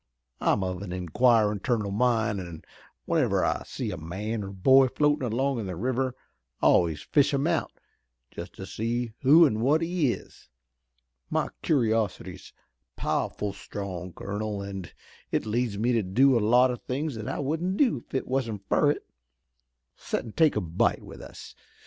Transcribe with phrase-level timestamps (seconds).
[0.39, 2.63] I'm of an inquirin' turn of mind, an'
[3.05, 6.15] whenever I see a man or boy floatin' along in the river
[6.59, 7.71] I always fish him out,
[8.31, 10.49] just to see who an' what he is.
[11.29, 12.51] My curiosity is
[12.95, 14.85] pow'ful strong, colonel, an'
[15.31, 18.27] it leads me to do a lot o' things that I wouldn't do if it
[18.27, 19.05] wasn't fur it.
[19.95, 21.53] Set an' take a bite with us.